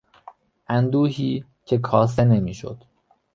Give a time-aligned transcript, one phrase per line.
[0.67, 2.83] اندوهی که کاسته نمیشد